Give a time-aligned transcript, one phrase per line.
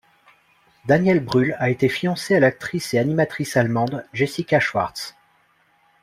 [0.87, 5.15] Daniel Brühl a été fiancé à l'actrice et animatrice allemande Jessica Schwarz.